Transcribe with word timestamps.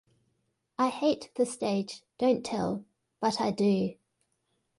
I 0.79 0.87
hate 0.89 1.29
the 1.35 1.45
stage, 1.45 2.01
don't 2.17 2.43
tell-but 2.43 3.39
I 3.39 3.51
do. 3.51 3.93